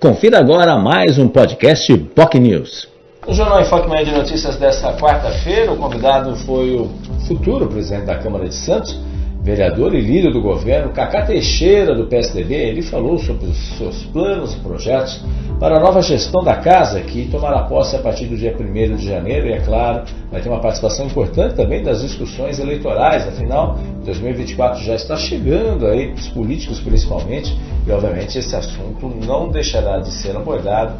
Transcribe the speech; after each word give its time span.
Confira 0.00 0.38
agora 0.38 0.78
mais 0.78 1.18
um 1.18 1.26
podcast 1.26 1.92
POC 2.14 2.38
News. 2.38 2.88
No 3.26 3.34
Jornal 3.34 3.60
Enfoque 3.60 3.88
Manhã 3.88 4.04
de 4.04 4.12
Notícias 4.12 4.56
desta 4.56 4.92
quarta-feira, 4.92 5.72
o 5.72 5.76
convidado 5.76 6.36
foi 6.36 6.76
o 6.76 6.88
futuro 7.26 7.66
presidente 7.66 8.06
da 8.06 8.16
Câmara 8.16 8.48
de 8.48 8.54
Santos, 8.54 8.96
vereador 9.42 9.92
e 9.96 10.00
líder 10.00 10.32
do 10.32 10.40
governo, 10.40 10.92
Cacá 10.92 11.22
Teixeira, 11.26 11.96
do 11.96 12.06
PSDB, 12.06 12.54
ele 12.54 12.82
falou 12.82 13.18
sobre 13.18 13.46
os 13.46 13.58
seus 13.76 14.04
planos 14.04 14.54
e 14.54 14.60
projetos 14.60 15.20
para 15.58 15.78
a 15.78 15.80
nova 15.80 16.00
gestão 16.00 16.44
da 16.44 16.54
casa, 16.54 17.00
que 17.00 17.28
tomará 17.28 17.64
posse 17.64 17.96
a 17.96 17.98
partir 17.98 18.26
do 18.26 18.36
dia 18.36 18.54
1 18.56 18.94
de 18.94 19.04
janeiro, 19.04 19.48
e 19.48 19.52
é 19.52 19.60
claro, 19.60 20.04
vai 20.30 20.40
ter 20.40 20.48
uma 20.48 20.60
participação 20.60 21.06
importante 21.06 21.56
também 21.56 21.82
das 21.82 22.02
discussões 22.02 22.60
eleitorais, 22.60 23.26
afinal, 23.26 23.76
2024 24.08 24.82
já 24.82 24.94
está 24.94 25.16
chegando 25.16 25.86
aí, 25.86 26.12
os 26.12 26.28
políticos 26.28 26.80
principalmente, 26.80 27.56
e 27.86 27.90
obviamente 27.90 28.38
esse 28.38 28.56
assunto 28.56 29.06
não 29.26 29.50
deixará 29.50 29.98
de 29.98 30.10
ser 30.10 30.36
abordado 30.36 30.94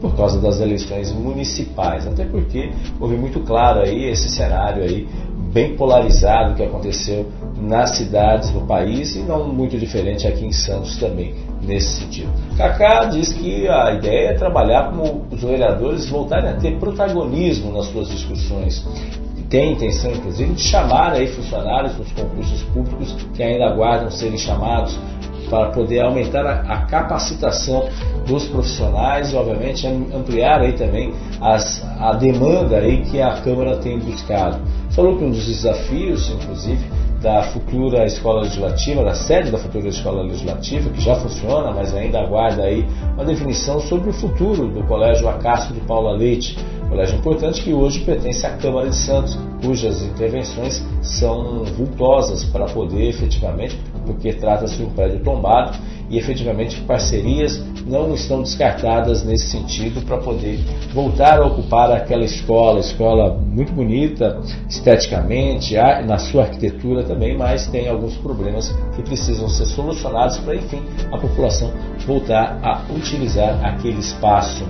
por 0.00 0.16
causa 0.16 0.40
das 0.40 0.60
eleições 0.60 1.12
municipais, 1.12 2.06
até 2.06 2.24
porque 2.24 2.70
houve 3.00 3.16
muito 3.16 3.40
claro 3.40 3.80
aí 3.80 4.04
esse 4.08 4.28
cenário 4.28 4.82
aí 4.84 5.08
bem 5.52 5.76
polarizado 5.76 6.54
que 6.54 6.62
aconteceu 6.62 7.26
nas 7.60 7.96
cidades 7.96 8.50
do 8.50 8.60
país 8.62 9.14
e 9.14 9.20
não 9.20 9.48
muito 9.48 9.76
diferente 9.76 10.26
aqui 10.26 10.46
em 10.46 10.52
Santos 10.52 10.96
também 10.96 11.34
nesse 11.62 12.00
sentido. 12.00 12.30
Kaká 12.56 13.04
diz 13.04 13.32
que 13.32 13.68
a 13.68 13.92
ideia 13.92 14.30
é 14.30 14.34
trabalhar 14.34 14.90
como 14.90 15.26
os 15.30 15.42
vereadores 15.42 16.08
voltarem 16.08 16.50
a 16.50 16.54
ter 16.54 16.78
protagonismo 16.78 17.72
nas 17.72 17.86
suas 17.86 18.08
discussões. 18.08 18.84
Tem 19.52 19.74
intenção, 19.74 20.10
inclusive, 20.10 20.54
de 20.54 20.62
chamar 20.62 21.12
aí 21.12 21.26
funcionários 21.26 21.94
dos 21.94 22.10
concursos 22.12 22.62
públicos 22.72 23.14
que 23.34 23.42
ainda 23.42 23.66
aguardam 23.66 24.10
serem 24.10 24.38
chamados 24.38 24.98
para 25.50 25.68
poder 25.72 26.00
aumentar 26.00 26.46
a, 26.46 26.62
a, 26.62 26.86
capacitação 26.86 27.86
dos 28.26 28.44
profissionais 28.48 29.30
e, 29.30 29.36
obviamente, 29.36 29.86
ampliar 29.86 30.62
aí 30.62 30.72
também 30.72 31.12
as, 31.38 31.86
a 32.00 32.14
demanda 32.14 32.78
aí 32.78 33.02
que 33.02 33.20
a 33.20 33.42
Câmara 33.42 33.76
tem 33.76 33.98
buscado. 33.98 34.58
Falou 34.92 35.18
que 35.18 35.24
um 35.24 35.30
dos 35.30 35.46
desafios, 35.46 36.30
inclusive, 36.30 36.82
da 37.20 37.42
futura 37.42 38.06
escola 38.06 38.40
legislativa, 38.40 39.04
da 39.04 39.14
sede 39.14 39.50
da 39.50 39.58
futura 39.58 39.86
escola 39.86 40.22
legislativa, 40.22 40.88
que 40.88 41.00
já 41.02 41.14
funciona, 41.16 41.72
mas 41.72 41.94
ainda 41.94 42.20
aguarda 42.20 42.62
aí 42.62 42.86
uma 43.12 43.26
definição 43.26 43.78
sobre 43.80 44.08
o 44.08 44.12
futuro 44.14 44.68
do 44.68 44.82
Colégio 44.84 45.28
Acácio 45.28 45.74
de 45.74 45.80
Paula 45.80 46.12
Leite, 46.12 46.56
colégio 46.92 47.16
importante 47.16 47.62
que 47.62 47.72
hoje 47.72 48.00
pertence 48.00 48.44
à 48.44 48.50
Câmara 48.50 48.88
de 48.88 48.94
Santos, 48.94 49.38
cujas 49.62 50.02
intervenções 50.02 50.84
são 51.00 51.64
vultosas 51.64 52.44
para 52.44 52.66
poder 52.66 53.08
efetivamente, 53.08 53.78
porque 54.04 54.32
trata-se 54.32 54.76
de 54.76 54.84
um 54.84 54.90
prédio 54.90 55.20
tombado 55.20 55.78
e 56.10 56.18
efetivamente 56.18 56.80
parcerias 56.82 57.62
não 57.86 58.14
estão 58.14 58.42
descartadas 58.42 59.24
nesse 59.24 59.46
sentido 59.46 60.02
para 60.02 60.18
poder 60.18 60.58
voltar 60.92 61.40
a 61.40 61.46
ocupar 61.46 61.90
aquela 61.90 62.24
escola, 62.24 62.80
escola 62.80 63.34
muito 63.34 63.72
bonita 63.72 64.40
esteticamente, 64.68 65.74
na 66.06 66.18
sua 66.18 66.42
arquitetura 66.42 67.02
também, 67.02 67.36
mas 67.36 67.66
tem 67.68 67.88
alguns 67.88 68.16
problemas 68.16 68.74
que 68.94 69.02
precisam 69.02 69.48
ser 69.48 69.66
solucionados 69.66 70.38
para, 70.38 70.54
enfim, 70.54 70.82
a 71.10 71.18
população 71.18 71.72
voltar 72.06 72.58
a 72.62 72.82
utilizar 72.94 73.64
aquele 73.64 74.00
espaço. 74.00 74.64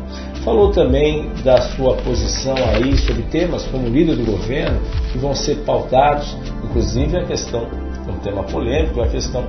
Falou 0.44 0.70
também 0.72 1.30
da 1.44 1.60
sua 1.60 1.94
posição 1.96 2.54
aí 2.74 2.96
sobre 2.98 3.22
temas 3.24 3.64
como 3.66 3.88
líder 3.88 4.16
do 4.16 4.24
governo 4.24 4.80
que 5.11 5.19
vão 5.19 5.34
ser 5.34 5.56
pautados, 5.64 6.36
inclusive 6.64 7.16
a 7.16 7.25
questão, 7.25 7.66
um 8.08 8.19
tema 8.22 8.42
polêmico, 8.44 9.00
a 9.00 9.06
questão 9.08 9.44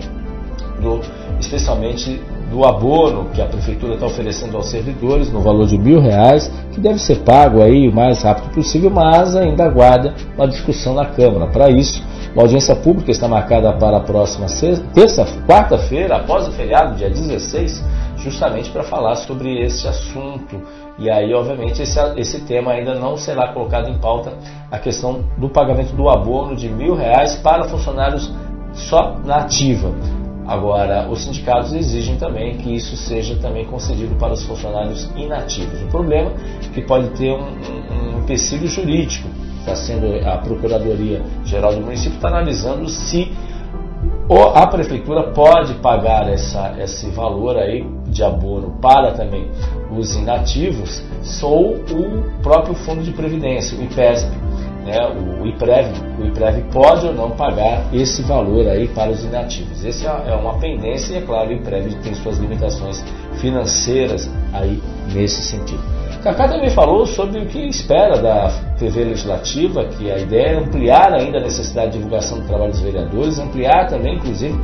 do, 0.82 1.00
especialmente 1.40 2.22
do 2.52 2.64
abono 2.66 3.30
que 3.34 3.42
a 3.42 3.46
prefeitura 3.46 3.96
está 3.96 4.06
oferecendo 4.06 4.58
aos 4.58 4.68
servidores 4.68 5.32
no 5.32 5.42
valor 5.42 5.66
de 5.66 5.78
mil 5.78 6.00
reais, 6.00 6.52
que 6.72 6.80
deve 6.80 7.00
ser 7.00 7.20
pago 7.20 7.62
aí 7.62 7.88
o 7.88 7.96
mais 7.96 8.22
rápido 8.22 8.54
possível, 8.54 8.90
mas 8.90 9.36
ainda 9.36 9.64
aguarda 9.64 10.14
uma 10.38 10.48
discussão 10.48 10.94
na 10.94 11.06
Câmara. 11.06 11.48
Para 11.48 11.70
isso, 11.70 12.04
uma 12.34 12.44
audiência 12.44 12.76
pública 12.76 13.12
está 13.12 13.28
marcada 13.28 13.74
para 13.74 13.98
a 13.98 14.02
próxima 14.02 14.48
terça, 14.94 15.26
quarta-feira, 15.48 16.18
após 16.18 16.48
o 16.48 16.52
feriado, 16.52 16.96
dia 16.96 17.10
16, 17.10 17.84
justamente 18.18 18.70
para 18.70 18.84
falar 18.84 19.16
sobre 19.16 19.64
esse 19.64 19.88
assunto. 19.88 20.62
E 21.00 21.10
aí, 21.10 21.34
obviamente, 21.34 21.82
esse, 21.82 22.00
esse 22.18 22.42
tema 22.42 22.72
ainda 22.72 22.94
não 22.94 23.18
será 23.18 23.52
colocado 23.52 23.90
em 23.90 23.98
pauta, 23.98 24.34
a 24.70 24.78
questão 24.78 25.24
do 25.38 25.50
pagamento 25.50 25.96
do 25.96 26.08
abono 26.10 26.56
de 26.56 26.70
mil 26.70 26.96
reais 26.96 27.36
para 27.36 27.64
funcionários 27.64 28.32
só 28.74 29.18
na 29.26 29.38
ativa. 29.38 29.92
Agora, 30.46 31.08
os 31.10 31.24
sindicatos 31.24 31.74
exigem 31.74 32.18
também 32.18 32.58
que 32.58 32.76
isso 32.76 32.98
seja 32.98 33.36
também 33.36 33.66
concedido 33.66 34.16
para 34.16 34.34
os 34.34 34.44
funcionários 34.44 35.10
inativos. 35.16 35.82
O 35.82 35.88
problema 35.88 36.32
é 36.32 36.74
que 36.74 36.82
pode 36.82 37.08
ter 37.12 37.32
um, 37.32 37.44
um, 37.44 38.18
um 38.18 38.20
empecilho 38.20 38.68
jurídico. 38.68 39.28
Está 39.60 39.76
sendo 39.76 40.08
a 40.28 40.38
Procuradoria 40.38 41.22
Geral 41.46 41.74
do 41.74 41.82
Município 41.82 42.18
está 42.18 42.28
analisando 42.28 42.90
se 42.90 43.32
a 44.56 44.68
prefeitura 44.68 45.32
pode 45.32 45.74
pagar 45.76 46.30
essa, 46.30 46.76
esse 46.80 47.10
valor 47.12 47.58
aí 47.58 47.86
de 48.08 48.24
abono 48.24 48.78
para 48.82 49.12
também 49.12 49.50
os 49.92 50.16
inativos 50.16 51.04
ou 51.42 51.76
o 51.76 52.42
próprio 52.42 52.74
fundo 52.74 53.04
de 53.04 53.12
previdência, 53.12 53.78
o 53.78 53.84
IPESP 53.84 54.32
né, 54.84 55.00
o 55.42 55.48
IPREV, 55.48 55.94
o 56.20 56.26
IPREV 56.26 56.62
pode 56.72 57.08
ou 57.08 57.14
não 57.14 57.32
pagar 57.32 57.86
esse 57.94 58.22
valor 58.24 58.68
aí 58.68 58.88
para 58.90 59.12
os 59.12 59.24
inativos. 59.24 59.84
Essa 59.84 60.10
é 60.28 60.36
uma 60.36 60.60
pendência 60.60 61.14
e, 61.14 61.18
é 61.18 61.22
claro, 61.22 61.50
o 61.50 61.54
IPREV 61.54 61.96
tem 62.04 62.14
suas 62.14 62.38
limitações 62.38 63.04
financeiras 63.36 64.30
aí 64.52 64.82
nesse 65.14 65.42
sentido. 65.42 66.03
Cacá 66.24 66.48
também 66.48 66.70
falou 66.70 67.06
sobre 67.06 67.40
o 67.40 67.46
que 67.48 67.60
espera 67.68 68.18
da 68.18 68.48
TV 68.80 69.04
Legislativa, 69.04 69.84
que 69.84 70.10
a 70.10 70.18
ideia 70.18 70.54
é 70.54 70.58
ampliar 70.58 71.14
ainda 71.14 71.38
a 71.38 71.42
necessidade 71.42 71.92
de 71.92 71.98
divulgação 71.98 72.40
do 72.40 72.48
trabalho 72.48 72.72
dos 72.72 72.80
vereadores, 72.80 73.40
ampliar 73.40 73.88
também, 73.88 74.16
inclusive, 74.16 74.58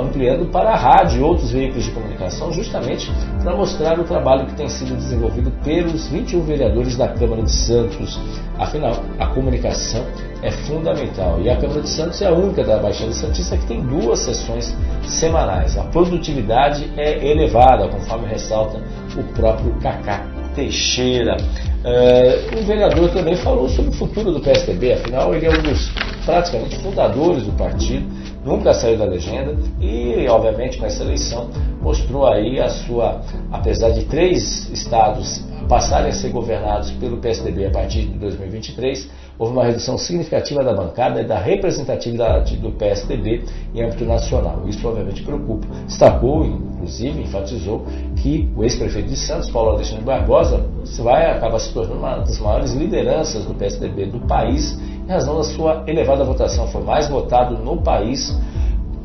ampliando 0.00 0.50
para 0.50 0.70
a 0.70 0.76
rádio 0.76 1.20
e 1.20 1.22
outros 1.22 1.52
veículos 1.52 1.84
de 1.84 1.92
comunicação, 1.92 2.52
justamente 2.52 3.08
para 3.40 3.54
mostrar 3.54 4.00
o 4.00 4.02
trabalho 4.02 4.46
que 4.46 4.54
tem 4.54 4.68
sido 4.68 4.96
desenvolvido 4.96 5.52
pelos 5.62 6.08
21 6.08 6.42
vereadores 6.42 6.96
da 6.96 7.06
Câmara 7.06 7.42
de 7.42 7.52
Santos. 7.52 8.18
Afinal, 8.58 8.94
a 9.20 9.28
comunicação 9.28 10.04
é 10.42 10.50
fundamental 10.50 11.40
e 11.40 11.48
a 11.50 11.56
Câmara 11.56 11.82
de 11.82 11.88
Santos 11.88 12.20
é 12.20 12.26
a 12.26 12.32
única 12.32 12.64
da 12.64 12.78
Baixada 12.78 13.12
Santista 13.12 13.56
que 13.56 13.66
tem 13.66 13.80
duas 13.80 14.18
sessões 14.18 14.76
semanais. 15.04 15.78
A 15.78 15.84
produtividade 15.84 16.92
é 16.96 17.30
elevada, 17.30 17.86
conforme 17.86 18.26
ressalta 18.26 18.82
o 19.16 19.22
próprio 19.34 19.72
Cacá 19.80 20.33
Teixeira. 20.54 21.36
Uh, 21.36 22.58
o 22.58 22.64
vereador 22.64 23.10
também 23.10 23.36
falou 23.36 23.68
sobre 23.68 23.90
o 23.90 23.94
futuro 23.94 24.32
do 24.32 24.40
PSDB, 24.40 24.94
afinal, 24.94 25.34
ele 25.34 25.46
é 25.46 25.50
um 25.50 25.62
dos 25.62 25.90
praticamente 26.24 26.76
fundadores 26.78 27.44
do 27.44 27.52
partido, 27.52 28.06
nunca 28.44 28.72
saiu 28.72 28.96
da 28.96 29.04
legenda 29.04 29.54
e, 29.80 30.26
obviamente, 30.28 30.78
com 30.78 30.86
essa 30.86 31.02
eleição 31.02 31.50
mostrou 31.82 32.26
aí 32.26 32.58
a 32.58 32.68
sua, 32.68 33.20
apesar 33.52 33.90
de 33.90 34.04
três 34.04 34.70
estados 34.70 35.44
passarem 35.64 36.10
a 36.10 36.12
ser 36.12 36.30
governados 36.30 36.90
pelo 36.92 37.18
PSDB 37.18 37.66
a 37.66 37.70
partir 37.70 38.06
de 38.06 38.18
2023, 38.18 39.10
houve 39.38 39.52
uma 39.52 39.64
redução 39.64 39.98
significativa 39.98 40.62
da 40.62 40.72
bancada 40.72 41.20
e 41.20 41.26
da 41.26 41.38
representatividade 41.38 42.56
do 42.56 42.70
PSDB 42.72 43.44
em 43.74 43.82
âmbito 43.82 44.04
nacional. 44.04 44.62
Isso 44.66 44.86
obviamente 44.86 45.22
preocupa. 45.22 45.66
Destacou, 45.86 46.44
inclusive, 46.44 47.22
enfatizou 47.22 47.84
que 48.16 48.48
o 48.56 48.62
ex-prefeito 48.62 49.08
de 49.08 49.16
Santos, 49.16 49.50
Paulo 49.50 49.70
Alexandre 49.70 50.04
Barbosa, 50.04 50.66
vai 51.02 51.30
acabar 51.30 51.58
se 51.58 51.72
tornando 51.72 51.98
uma 51.98 52.18
das 52.18 52.38
maiores 52.38 52.72
lideranças 52.72 53.44
do 53.44 53.54
PSDB 53.54 54.06
do 54.06 54.20
país 54.20 54.78
em 55.06 55.10
razão 55.10 55.36
da 55.36 55.44
sua 55.44 55.84
elevada 55.86 56.24
votação. 56.24 56.66
Foi 56.68 56.82
mais 56.82 57.08
votado 57.08 57.58
no 57.58 57.82
país 57.82 58.36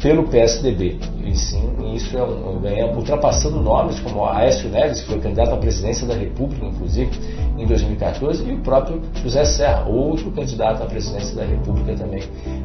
pelo 0.02 0.24
PSDB. 0.24 0.98
E 1.30 1.36
sim, 1.36 1.94
isso 1.94 2.18
é 2.18 2.24
um, 2.24 2.60
é, 2.66 2.92
ultrapassando 2.92 3.62
nomes 3.62 4.00
como 4.00 4.26
Aécio 4.26 4.68
Neves, 4.68 5.02
que 5.02 5.10
foi 5.10 5.20
candidato 5.20 5.54
à 5.54 5.58
presidência 5.58 6.08
da 6.08 6.16
República, 6.16 6.66
inclusive, 6.66 7.12
em 7.56 7.68
2014, 7.68 8.50
e 8.50 8.54
o 8.54 8.58
próprio 8.62 9.00
José 9.22 9.46
Serra, 9.46 9.86
outro 9.88 10.32
candidato 10.32 10.82
à 10.82 10.88
presidência 10.88 11.36
da 11.36 11.46
República 11.46 11.94
também 11.94 12.24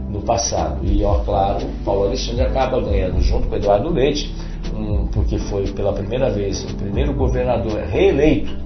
no 0.09 0.23
passado. 0.23 0.79
E, 0.83 1.05
ó, 1.05 1.19
claro, 1.19 1.67
Paulo 1.85 2.05
Alexandre 2.05 2.45
acaba 2.45 2.81
ganhando 2.81 3.21
junto 3.21 3.49
com 3.49 3.57
Eduardo 3.57 3.93
Leite, 3.93 4.35
um, 4.75 5.09
porque 5.09 5.39
foi 5.39 5.67
pela 5.73 5.93
primeira 5.93 6.31
vez 6.31 6.65
o 6.65 6.75
primeiro 6.75 7.13
governador 7.13 7.83
reeleito, 7.83 8.57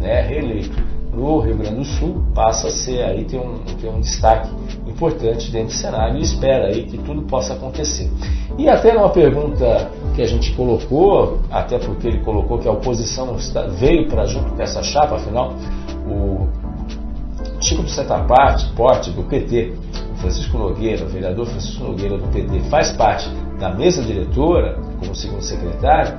né, 0.00 0.20
reeleito 0.22 0.93
no 1.14 1.40
Rio 1.40 1.56
Grande 1.56 1.76
do 1.76 1.84
Sul, 1.84 2.22
passa 2.34 2.68
a 2.68 2.70
ser 2.70 3.02
aí, 3.02 3.24
tem 3.24 3.38
um, 3.38 3.58
tem 3.80 3.90
um 3.90 4.00
destaque 4.00 4.50
importante 4.86 5.50
dentro 5.50 5.68
do 5.68 5.72
cenário 5.72 6.18
e 6.18 6.22
espera 6.22 6.66
aí 6.66 6.84
que 6.84 6.98
tudo 6.98 7.22
possa 7.22 7.54
acontecer. 7.54 8.10
E 8.58 8.68
até 8.68 8.96
uma 8.96 9.08
pergunta 9.10 9.90
que 10.14 10.22
a 10.22 10.26
gente 10.26 10.52
colocou, 10.52 11.40
até 11.50 11.78
porque 11.78 12.08
ele 12.08 12.18
colocou 12.18 12.58
que 12.58 12.68
a 12.68 12.72
oposição 12.72 13.36
veio 13.78 14.08
para 14.08 14.26
junto 14.26 14.52
com 14.52 14.62
essa 14.62 14.82
chapa, 14.82 15.16
afinal, 15.16 15.54
o 16.06 16.48
Chico 17.60 17.82
de 17.82 17.90
Santa 17.90 18.18
Parte, 18.18 18.66
Porte, 18.74 19.10
do 19.10 19.22
PT, 19.22 19.72
Francisco 20.16 20.58
Nogueira, 20.58 21.04
o 21.04 21.08
vereador 21.08 21.46
Francisco 21.46 21.84
Nogueira 21.84 22.18
do 22.18 22.28
PT, 22.28 22.60
faz 22.70 22.92
parte 22.92 23.28
da 23.58 23.70
mesa 23.74 24.02
diretora, 24.02 24.78
como 24.98 25.14
segundo 25.14 25.42
secretário, 25.42 26.14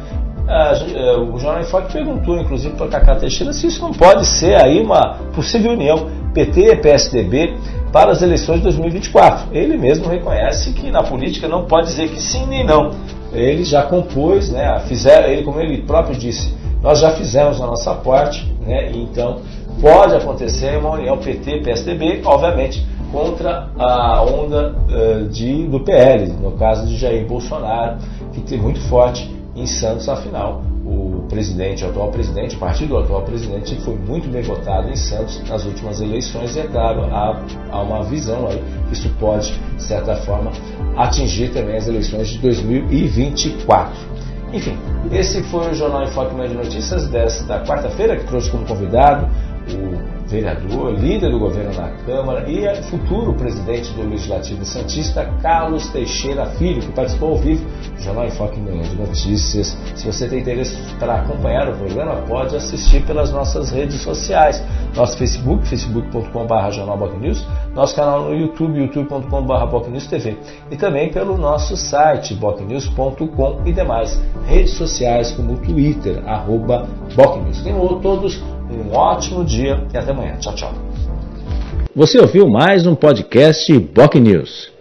uh, 0.48 1.34
o 1.34 1.40
Jornal 1.40 1.62
em 1.62 1.66
Foque 1.66 1.92
perguntou, 1.92 2.38
inclusive, 2.38 2.76
para 2.76 2.88
Cacá 2.88 3.16
Teixeira 3.16 3.52
se 3.54 3.68
isso 3.68 3.82
não 3.82 3.92
pode 3.92 4.26
ser 4.26 4.56
aí 4.56 4.82
uma 4.82 5.16
possível 5.34 5.72
união 5.72 6.08
PT-PSDB 6.34 7.56
para 7.92 8.12
as 8.12 8.22
eleições 8.22 8.58
de 8.58 8.64
2024. 8.64 9.56
Ele 9.56 9.78
mesmo 9.78 10.08
reconhece 10.08 10.74
que 10.74 10.92
na 10.92 11.02
política 11.02 11.48
não 11.48 11.66
pode 11.66 11.88
dizer 11.88 12.10
que 12.10 12.22
sim 12.22 12.46
nem 12.48 12.66
não. 12.66 12.92
Ele 13.34 13.64
já 13.64 13.84
compôs, 13.84 14.50
né, 14.50 14.80
fizeram, 14.88 15.30
ele, 15.30 15.44
como 15.44 15.60
ele 15.60 15.82
próprio 15.82 16.16
disse, 16.16 16.54
nós 16.82 17.00
já 17.00 17.12
fizemos 17.12 17.60
a 17.60 17.66
nossa 17.66 17.94
parte, 17.96 18.46
né, 18.62 18.92
então 18.94 19.42
pode 19.82 20.16
acontecer 20.16 20.78
uma 20.78 20.92
união 20.92 21.18
PT-PSDB, 21.18 22.22
obviamente, 22.24 22.86
contra 23.12 23.70
a 23.78 24.22
onda 24.24 24.76
uh, 24.90 25.28
de, 25.30 25.68
do 25.68 25.80
PL, 25.80 26.28
no 26.34 26.52
caso 26.52 26.86
de 26.88 26.98
Jair 26.98 27.26
Bolsonaro, 27.26 27.98
que 28.34 28.42
tem 28.42 28.58
muito 28.58 28.80
forte 28.82 29.35
em 29.56 29.66
Santos, 29.66 30.10
afinal, 30.10 30.62
o 30.86 31.26
presidente, 31.30 31.84
o 31.84 31.90
atual 31.90 32.12
presidente, 32.12 32.56
o 32.56 32.60
partido 32.60 32.90
do 32.90 32.98
atual 32.98 33.24
presidente 33.24 33.76
foi 33.82 33.96
muito 33.96 34.30
bem 34.30 34.42
votado 34.42 34.90
em 34.90 34.96
Santos 34.96 35.42
nas 35.50 35.66
últimas 35.66 36.02
eleições 36.02 36.56
e, 36.56 36.60
é 36.60 36.68
claro, 36.68 37.04
há, 37.06 37.42
há 37.72 37.82
uma 37.82 38.04
visão 38.04 38.48
aí 38.48 38.62
que 38.88 38.94
isso 38.94 39.10
pode, 39.20 39.52
de 39.76 39.84
certa 39.84 40.16
forma, 40.18 40.52
atingir 40.98 41.52
também 41.52 41.78
as 41.78 41.88
eleições 41.88 42.28
de 42.30 42.40
2024. 42.40 43.94
Enfim, 44.54 44.78
esse 45.12 45.42
foi 45.44 45.72
o 45.72 45.74
Jornal 45.74 46.04
em 46.04 46.08
Foque 46.08 46.36
de 46.36 46.54
Notícias 46.54 47.08
desta 47.08 47.64
quarta-feira, 47.66 48.18
que 48.18 48.26
trouxe 48.26 48.52
como 48.52 48.66
convidado 48.66 49.28
o 49.74 50.15
vereador, 50.28 50.92
líder 50.94 51.32
do 51.32 51.40
governo 51.40 51.74
na 51.74 51.90
Câmara 52.06 52.50
e 52.50 52.82
futuro 52.84 53.34
presidente 53.34 53.92
do 53.94 54.10
Legislativo 54.10 54.66
Santista, 54.66 55.26
Carlos 55.42 55.88
Teixeira 55.90 56.46
Filho, 56.48 56.82
que 56.82 56.92
participou 56.92 57.32
ao 57.32 57.38
vivo 57.38 57.66
do 57.96 58.02
Jornal 58.02 58.26
Enfoque 58.26 58.60
Manhã 58.60 58.82
de 58.82 58.96
Notícias. 58.96 59.78
Se 59.96 60.06
você 60.06 60.28
tem 60.28 60.40
interesse 60.40 60.76
para 61.00 61.22
acompanhar 61.22 61.70
o 61.70 61.78
programa, 61.78 62.16
pode 62.28 62.56
assistir 62.56 63.06
pelas 63.06 63.32
nossas 63.32 63.72
redes 63.72 64.02
sociais. 64.02 64.64
Nosso 64.96 65.18
Facebook, 65.18 65.68
facebook.com.br 65.68 66.72
jornalbocnews, 66.72 67.46
nosso 67.74 67.96
canal 67.96 68.26
no 68.26 68.34
YouTube, 68.34 68.80
youtube.com.br 68.80 70.10
TV 70.10 70.38
e 70.72 70.76
também 70.76 71.12
pelo 71.12 71.38
nosso 71.38 71.76
site, 71.76 72.34
bocnews.com 72.34 73.62
e 73.66 73.74
demais 73.74 74.20
redes 74.46 74.74
sociais 74.74 75.32
como 75.32 75.58
Twitter, 75.58 76.24
arroba 76.26 76.88
Bocnews. 77.16 77.62
Tenham 77.62 78.00
todos 78.00 78.42
um 78.70 78.94
ótimo 78.94 79.44
dia 79.44 79.86
e 79.94 79.98
até 79.98 80.12
amanhã. 80.12 80.38
Tchau, 80.38 80.56
tchau. 80.56 80.74
Você 81.96 82.20
ouviu 82.20 82.48
mais 82.50 82.86
um 82.86 82.96
podcast 82.96 83.78
Boc 83.80 84.16
News. 84.16 84.74